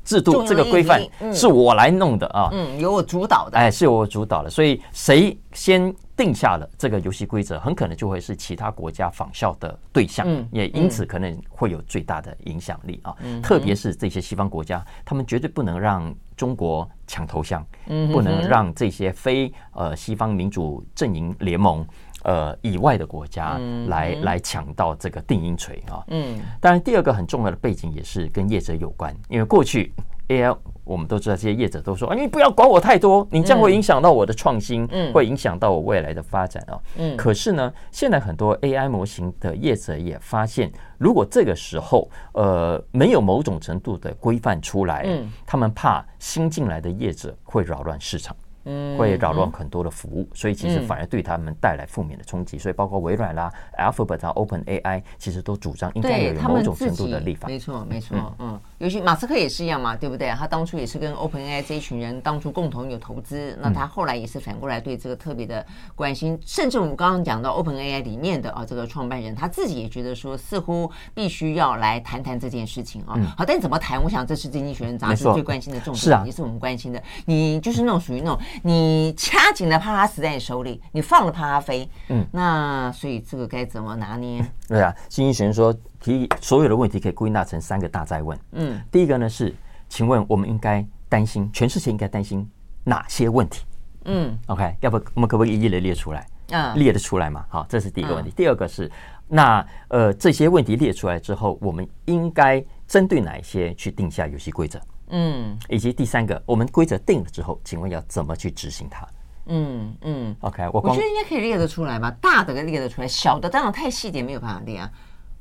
[0.04, 13.14] 制度这个规范是我来弄的啊，嗯，由我主导的，哎，是由我主导的，所以谁先定下了这个游戏规则，很可能就会是其他国家仿效的对象，也因此可能会有最大的影响力啊。
[13.42, 17.64] 特别是这些西方国家，他们绝对不能让中国抢头香，
[18.12, 21.86] 不能让这些非呃西方民主阵营联盟。
[22.24, 23.58] 呃，以外的国家
[23.88, 26.02] 来、嗯、来抢到这个定音锤啊。
[26.08, 29.92] 嗯，当然，第二个很重要的背景也是跟业者有关，因为过去
[30.28, 36.78] AI 我们都知道，这些业者都说啊，你不要管我太多，你这样会影响到我的创新，嗯，会影响到我未来的发展啊。
[36.96, 48.34] 嗯，可是呢，现在很多 AI 模型的业者也发现，如果这个时候呃没有某种程度的规范出来，嗯，他们怕新进来的业者会扰乱市场。
[48.64, 52.58] 嗯，会扰乱很多的服务，所以其实反而对他们带来负面的冲击。
[52.58, 57.48] 所以包括微软啦、Alphabet 啊、Open AI，其实都主张应该有某种程度的立法。
[57.48, 60.28] 没错，没错，嗯，尤其马斯克也是一样嘛，对不对？
[60.30, 65.64] 他当初也是跟 Open AI 这一群人当初共同有投资，那他后来也是反过来对这个特别的
[65.94, 66.36] 关心。
[66.44, 73.14] 甚至我们刚刚讲到 Open AI 里面的啊，这个创办人他自己也觉得说，似乎必须要来谈谈这件事情啊。
[73.38, 74.02] 好，但怎么谈？
[74.02, 77.00] 我想这是经济学人杂志最关心的重点，也是我们关心的。
[77.26, 78.38] 你就是那种属于那种。
[78.64, 81.88] 你掐紧了，怕它死在你手里；你放了，怕它飞。
[82.08, 84.44] 嗯，那所以这个该怎么拿捏？
[84.66, 88.38] 对啊，经济学人说，提所有的问题可以归纳成三个大灾问。
[88.52, 89.54] 嗯，第一个呢是，
[89.88, 92.46] 请问我们应该担心，全世界应该担心
[92.84, 93.64] 哪些问题？
[94.04, 96.26] 嗯，OK，要不我们可不可以一一的列出来？
[96.48, 97.46] 嗯，列得出来嘛？
[97.48, 98.30] 好，这是第一个问题。
[98.36, 98.90] 第二个是，
[99.28, 104.80] 那呃这些问题列出来之后，我们应该针对哪一些去定下游戏规则？
[105.08, 109.06] 嗯，以及第三个，我们规则定了之后，请问要怎么去执行它？
[109.46, 114.90] 嗯嗯，OK，我我觉得应该可以列得出来吧，大的列得出来，小的当然太细点没有办法列啊。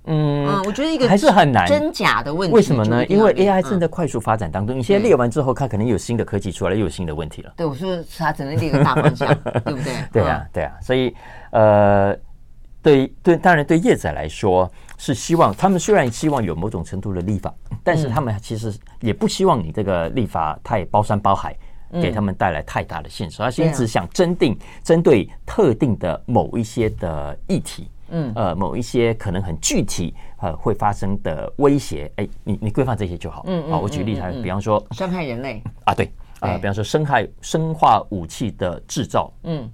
[0.05, 3.05] 嗯，我觉得一个还是很难真假的问题，为什么呢？
[3.05, 7.53] 因为 AI 正在快速发展当中，你现在列完之后，它可能有新的科技出来，又有新的问题了。
[7.55, 9.27] 对，我说它只能列个大方向，
[9.63, 9.93] 对不对？
[10.11, 11.13] 对啊，对啊，所以
[11.51, 12.15] 呃，
[12.81, 14.69] 对对，当然对业者来说。
[15.03, 17.51] 是希望他们虽然希望有某种程度的立法，
[17.83, 21.57] 但是他们其实也不希望你这个立法太包山包海，
[21.93, 33.43] 给他们带来太大的限制，而是只想针定针对特定的某一些的议题，嗯，呃，某一些可能很具体呃会发生的威胁，哎，你你规范这些就好。
[33.47, 35.61] 嗯，好，我举例子，比方说伤害人类。
[35.85, 39.69] 啊，对啊，比方说生害生化武器的制造，嗯，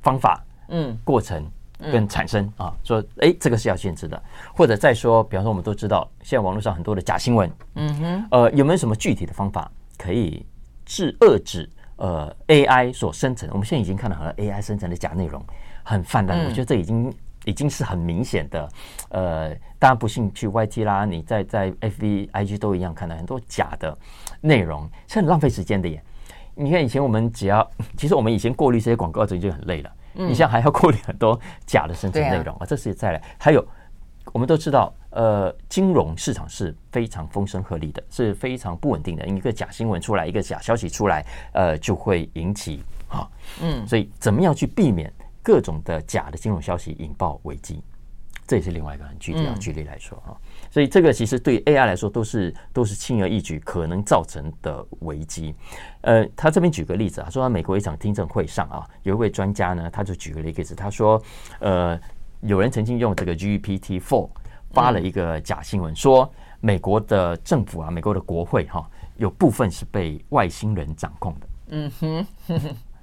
[0.00, 1.44] 方法，嗯，过程。
[1.92, 4.22] 跟产生啊，说哎，这个是要限制的，
[4.54, 10.46] 或者再说，比方说，我们都知道，现在网络上很多的假新闻，嗯哼，呃，有没有什么具体的方法可以
[10.86, 13.46] 制遏制呃 AI 所生成？
[13.52, 15.44] 我们现在已经看到很多 AI 生成的假内容
[15.86, 18.68] 很泛滥，我觉得这已经已经是很明显的。
[19.10, 23.96] 呃，大家不信去 YT 啦，你在在 FV、IG 都一样看到很多假的
[24.40, 26.02] 内容，是很浪费时间的耶。
[26.56, 29.90] 你看以前我们只要， 其实我们以前过滤这些广告就已经很累了。
[30.16, 33.22] 嗯你现在还要过滤很多假的生成内容啊，这是再来。
[33.38, 33.64] 还有，
[34.32, 39.24] 我们都知道，呃，金融市场是非常风声鹤唳的，是非常不稳定的。
[39.26, 43.28] 一个假新闻出来，一个假消息出来，呃，就会引起啊，
[43.62, 45.12] 嗯，所以怎么样去避免
[45.46, 47.80] 各种的假的金融消息引爆危机，
[48.48, 50.34] 这也是另外一个很具体的举例来说啊。
[50.72, 55.54] 所以这个其实对 AI 来说都是都是轻而易举可能造成的危机。
[56.00, 61.22] 呃，他这边举个例子啊，说美国一场听证会上啊，有一位专家呢，他就举了一个例子，他说，
[61.60, 61.96] 呃，
[62.40, 64.28] 有人曾经用这个 GPT Four
[64.72, 66.28] 发了一个假新闻，说
[66.60, 68.84] 美国的政府啊，美国的国会哈，
[69.16, 71.46] 有部分是被外星人掌控的。
[71.68, 72.26] 嗯哼。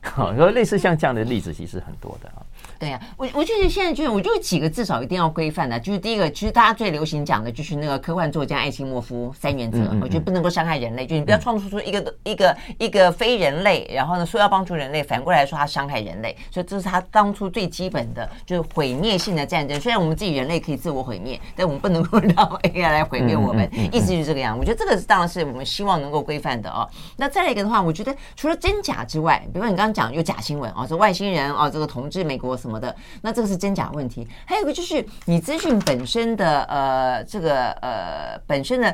[0.11, 2.43] 好，说类似像这样的例子其实很多的啊。
[2.79, 19.79] 对呀、啊，我我觉得现在就是，我就几个至少一定要规范的，就是第一个，其实大家最流行讲的就是那个科幻作家艾希莫夫三原则，嗯嗯嗯，我觉得不能够伤害人类，就是你不要创造出一个、嗯、一个一个非人类，然后呢说要帮助人类，反过来说他伤害人类，所以这是他当初最基本的，就是毁灭性的战争。
[19.79, 24.57] 虽然我们自己人类可以自我毁灭，但我们不能够 让 AI 来毁灭我们，意思就是这个样。
[24.57, 26.87] 我觉得这个是当然是我们希望能够规范的哦。
[27.15, 32.93] 那再来一个的话，我觉得除了真假之外，比如说你刚刚讲有假新闻啊，说外星人啊，这个统治美国什么的。
[33.21, 38.93] 那这个是真假问题，还有一个就是你资讯本身的呃，这个呃本身的。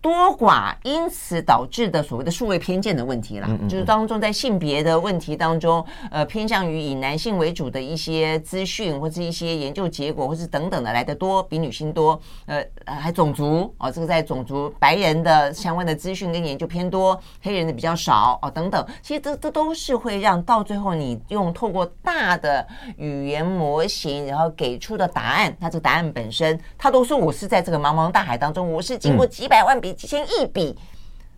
[0.00, 22.64] 多寡，因此导致的所谓的数位偏见的问题啦，就是当中在性别的问题当中，呃，偏向于以男性为主的一些资讯或是一些研究结果，或是等等的来的多，比女性多，呃，还种族哦，这个在种族白人的相关的资讯跟研究偏多，黑人的比较少哦，等等，其实这这都是会让到最后你用透过大的
[22.96, 29.95] 语言模型，然后给出的答案，它这个答案本身，它都说我是在这个茫茫大海当中，我是经过几百万笔。
[29.96, 30.76] 几千亿笔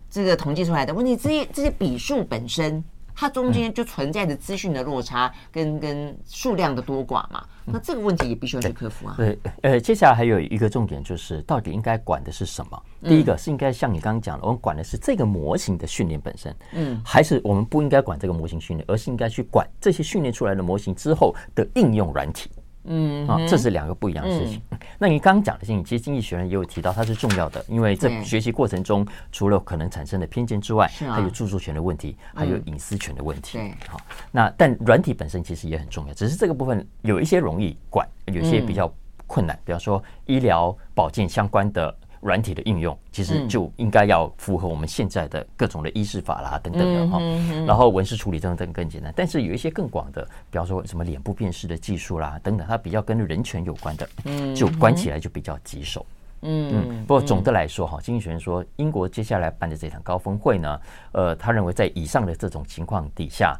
[0.09, 2.83] 这个统计出来的问题，这些这些笔数本身，
[3.15, 7.45] 它中间就存在着资讯的落差跟跟数量的多寡嘛。
[7.71, 9.13] 那这个问题也必须要去克服啊。
[9.15, 12.83] 对，呃，接下来还有一个重点就是，到底应该管的是什么？
[13.03, 22.49] 第一个是应该像你刚刚讲的，我们管的是这个模型的训练本身，嗯，还是我们不应该管这个模型训练，而是应该去管这些训练出来的模型之后的应用软体。
[22.89, 24.61] 嗯啊，这是两个不一样的事情。
[24.71, 33.57] 嗯、 那你刚刚讲的事情，其实经济学人也有提到，它是重要的，因为在学习过程中，除了可能产生的偏见之外，还有著作权的问题，还有隐私权的问题。
[33.57, 38.91] 对，好，那但软体本身其实也很重要，只是这个部分有一些容易管，有些比较
[39.27, 41.95] 困难，比方说医疗保健相关的。
[42.21, 47.19] 软体的应用其实就应该要符合我们现在的各种的医事法啦等等的哈，
[47.65, 49.13] 然后文字处理等等更简单。
[49.15, 54.09] 但是有一些更广的，比方说什么脸部辨识的技术啦等等，它比较跟人权有关的，
[54.53, 56.05] 就关起来就比较棘手。
[56.41, 57.05] 嗯嗯。
[57.05, 60.81] 不过总的来说哈，经济学人说，英国接下来办的这场高峰会呢，
[61.13, 63.57] 呃，他认为在以上的这种情况底下，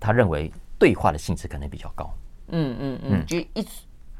[0.00, 2.10] 他认为对话的性质可能比较高。
[2.48, 3.66] 嗯嗯嗯，就一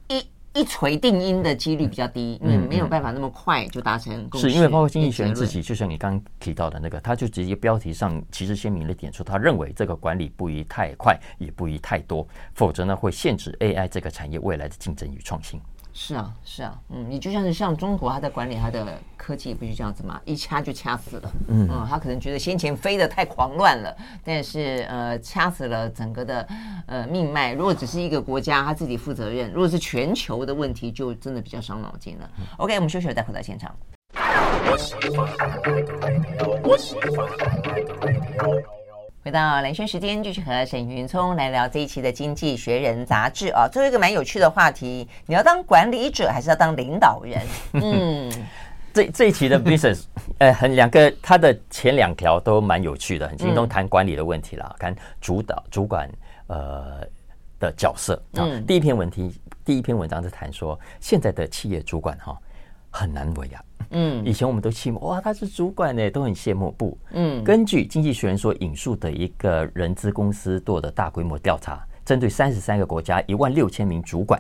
[0.09, 0.27] 一。
[0.55, 4.49] 一锤定音的几率比较低，因为没有办法那么快就达成共识。
[4.49, 15.61] 是因为包括经济学人自己，就像你刚刚提到的那个，他就直接标题上其实鲜明的点出，他认为这个管理不宜太快，也不宜太多，否则呢会限制 AI 这个产业未来的竞争与创新。
[16.01, 20.21] 是啊，是啊，嗯，你就像是像中国，他在管理他的科技，不就这样子吗？
[20.25, 21.33] 一掐就掐死了。
[21.49, 26.49] 嗯，嗯，他可能觉得先前飞得太狂乱了，但是呃，掐死了整个的
[26.87, 27.53] 呃命脉。
[27.53, 32.31] 如果只是一个国家，他自己负责任；如果是全球的问题，就真的比较伤脑筋了。
[32.59, 33.75] OK，我们休息了再回到现场。
[39.29, 43.69] 回到蓝轩时间，继续和沈云聪来聊这一期的《经济学人》杂志啊。
[43.71, 47.43] 最后一个蛮有趣的话题，你要当管理者还是要当领导人？
[47.75, 48.33] 嗯，
[48.91, 50.05] 这这一期的 business，
[50.41, 56.09] 呃，很两个，它的前两条都蛮有趣的，很轻松谈管理的问题啦，谈主导主管
[56.47, 57.07] 呃
[57.61, 58.49] 的角色啊。
[58.67, 62.35] 第一篇文题，第一篇文章是谈说，现在的企业主管哈
[62.91, 63.65] 很难为啊。
[63.91, 66.71] 嗯，以前我们都羡慕哇，他是主管呢，都很羡慕。
[66.73, 74.39] 不，嗯，根据经济学人所引述的一个人资公司做的大规模调查，针对三十三个国家一万六千名主管，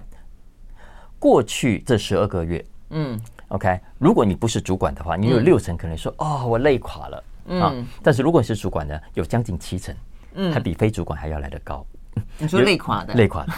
[1.18, 9.94] 过去这十二个月，嗯，OK，如果你不是主管的话，你有六成可能说、嗯、哦，我累垮了，嗯、啊，但是如果你是主管呢，有将近七成，
[10.34, 11.86] 嗯，还比非主管还要来得高。
[12.38, 13.52] 你说累垮的，累垮的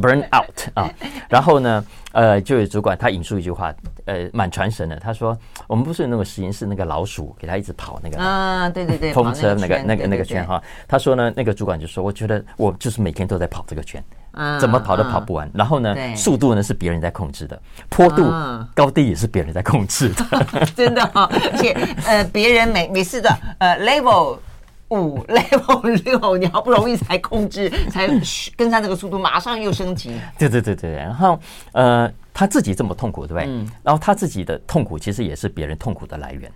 [0.00, 0.90] ，burn out 啊。
[1.28, 3.72] 然后呢，呃，就有主管他引述一句话，
[4.06, 4.96] 呃，蛮传神的。
[4.96, 14.02] 他说：“我们不是有那个实验室那个老鼠，给他一直跑那个啊，对对对，风车那个那个那个圈哈。”他说呢，那个主管就说：“我觉得我就是每天都在跑这个圈，
[14.58, 15.50] 怎么跑都跑不完。
[15.52, 18.32] 然后呢，速度呢是别人在控制的，坡度
[18.74, 21.28] 高低也是别人在控制的， 真的哈。
[21.30, 21.72] 而且
[22.06, 24.38] 呃，别人每每次的呃 level。”
[24.90, 28.06] 五 level 六， 你好不容易才控制，才
[28.56, 30.18] 跟上这个速度，马上又升级。
[30.38, 31.38] 对对对对，然后
[31.72, 33.44] 呃，他自己这么痛苦，对不对？
[33.46, 33.68] 嗯。
[33.82, 36.50] 然后他自己的痛苦其实也是别人痛苦的来源。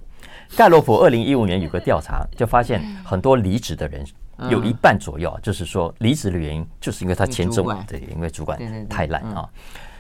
[0.57, 4.05] 盖洛普二零一五年有个调查， 就发现很多离职的人
[4.51, 8.59] 有一半左右，就是说离职的原因就是因为他前中对，因为主管
[8.89, 9.49] 太烂啊。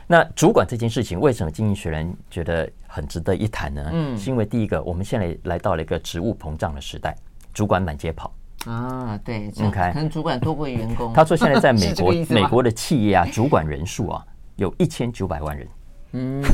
[0.07, 3.89] 那主管这件事情，为什么经济学人觉得很值得一谈呢？
[3.93, 7.17] 嗯，是因为第一个，我们现在来到了一个职务膨胀的时代，
[7.53, 8.33] 主管满街跑
[8.67, 11.13] 啊，对，OK，可能主管多过员工。
[11.15, 14.25] 他说现在在美国， 美国的企业啊，主管人数啊，
[14.57, 15.69] 有一千九百万人。
[16.13, 16.45] 嗯，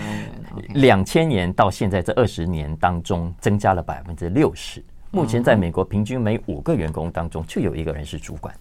[0.74, 4.84] 两千年到现在这二十年当中，增加了百分之六十。
[5.10, 8.54] 目前在美国，平均每五个员工当中就有一个人是主管。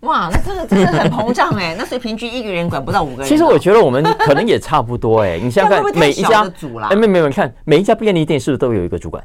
[0.00, 1.74] 哇，那真的真的很膨胀哎！
[1.78, 3.28] 那所以平均一个人管不到五个人。
[3.28, 5.38] 其实我觉得我们可能也差不多哎。
[5.38, 6.50] 你想想看，每一家
[6.88, 9.22] 哎，没没有，你看每一家便利店是不是都有一个主管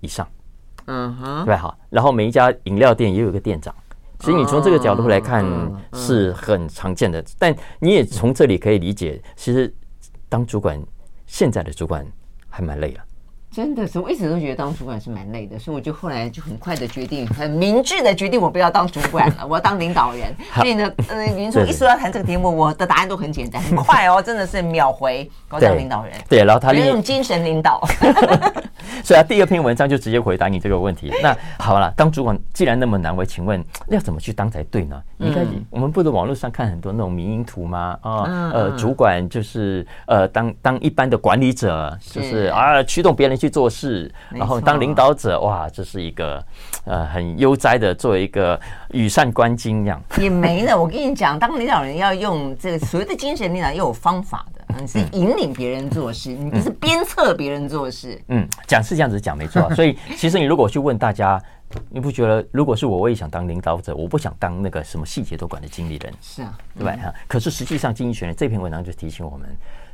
[0.00, 0.28] 以上？
[0.86, 1.76] 嗯哼，对好。
[1.90, 3.74] 然后每一家饮料店也有一个店长。
[4.20, 5.44] 所以你从这个角度来看
[5.92, 9.74] 是很常见的，但你也从这里可以理解，其实
[10.28, 10.80] 当主管，
[11.26, 12.06] 现在的主管
[12.48, 13.02] 还蛮累了。
[13.54, 20.34] 真的是，我一直都觉得当主管是蛮累的，所以我就后来就很快的决定，很明智的决定，我不要当主管了，我要当领导人。
[20.56, 26.12] 所以呢，呃，您说一说要谈这个题目，我的答案都很简单，很快哦，真的是秒回，我当领导人。
[26.28, 27.80] 对，然后他利用精神领导。
[29.02, 31.12] 所以啊第二篇文章就直接回答你这个问题。
[31.22, 35.00] 那好了，当主管既然那么难为，请问要怎么去当才对呢？
[35.18, 37.96] 应该我们不是网络上看很多那种民营图吗？
[38.02, 43.34] 啊，呃，主管就是呃，当当一般的管理者，就是啊，驱动别人。
[43.43, 46.44] 去做事，然后当领导者，哇，这是一个
[46.84, 50.02] 呃很悠哉的，作为一个羽扇纶巾一样。
[50.18, 58.20] 也没了，我跟你讲，当领导人要用这个所谓的精神领导，要有方法的，你 是引领别人做事，你不是鞭策别人做事。
[58.28, 59.68] 嗯，讲是这样子讲没错。
[59.74, 61.42] 所以其实你如果去问大家，
[61.90, 66.12] 你不觉得如果是我，我也想当领导者，我不想当那个什么细节都管的经理人。
[66.20, 66.96] 是啊，对吧？
[67.26, 69.48] 可是实际上，经济学人这篇文章就提醒我们，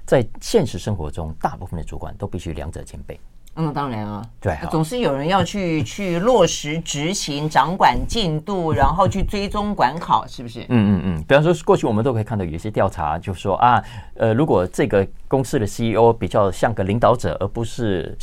[0.04, 3.18] 在现实生活中，大部分的主管都必须两者兼备。
[3.56, 10.60] 嗯，当然啊，对，总是有人要去 去落实执行、掌管进度， 然后去追踪管考，是不是？
[10.62, 11.24] 嗯嗯嗯。
[11.28, 13.82] 比方说，过去我们都可以看到有一些调查，就说啊，
[14.14, 18.16] 呃，如果这个公司的 CEO 比较像个领导者，而不是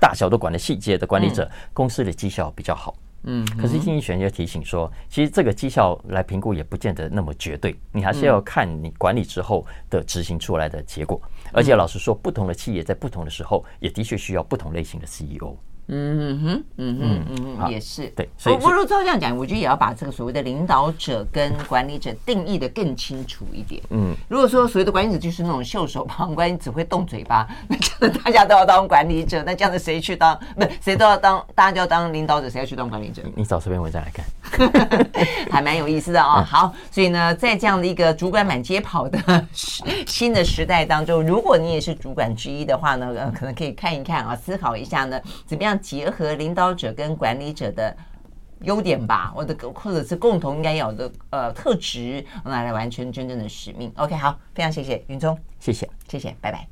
[0.00, 2.94] 大小都管的细节的管理者，嗯、公司的绩效比较好。
[3.26, 11.18] 嗯，可是经济学人就提醒说，其实这个绩效来评估也不见得那么绝对，你还是要看你管理之后的执行出来的结果。
[11.54, 15.56] 而且老实说，不同的企业在不同的时候，也的确需要不同类型的 CEO。
[15.88, 18.28] 嗯哼，嗯哼，嗯哼，也是对。
[18.38, 23.82] 所以，不如照这样讲，我觉得也要把这个所谓的领导者跟管理者定义的更清楚一点。
[23.90, 30.38] 嗯，如果说所谓的管理者就是那种袖手旁观、只会动嘴巴， 那这样的大家都要当管理者，那这样的谁去当？
[30.56, 33.22] 不，谁都要当，大家就要当领导者，谁要去当管理者？
[33.34, 34.24] 你找这篇文章来看。
[35.50, 36.42] 还蛮有意思的哦。
[36.46, 39.46] 好，所以呢，在这样的一个主管满街跑的
[40.06, 47.96] 新的时代当中，如果你也是主管之一的话呢，呃，可能可以看一看啊，思考一下呢，怎么样结合领导者跟管理者的
[48.60, 53.92] 优点吧，我的或者是共同应该有的呃特质，来来完成真正的使命。
[53.96, 56.66] OK，好，非常谢谢云中，谢谢，谢谢，拜拜。